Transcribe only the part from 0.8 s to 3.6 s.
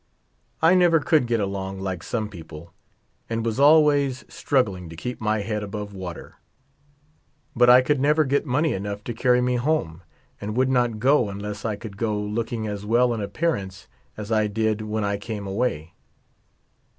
could get along like some people, and was